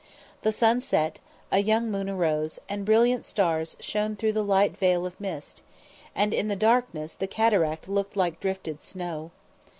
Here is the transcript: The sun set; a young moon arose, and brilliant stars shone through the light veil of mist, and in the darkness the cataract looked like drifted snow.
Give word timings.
The 0.41 0.51
sun 0.51 0.79
set; 0.81 1.19
a 1.51 1.59
young 1.59 1.91
moon 1.91 2.09
arose, 2.09 2.57
and 2.67 2.85
brilliant 2.85 3.23
stars 3.23 3.77
shone 3.79 4.15
through 4.15 4.33
the 4.33 4.43
light 4.43 4.75
veil 4.75 5.05
of 5.05 5.21
mist, 5.21 5.61
and 6.15 6.33
in 6.33 6.47
the 6.47 6.55
darkness 6.55 7.13
the 7.13 7.27
cataract 7.27 7.87
looked 7.87 8.15
like 8.17 8.39
drifted 8.39 8.81
snow. 8.81 9.29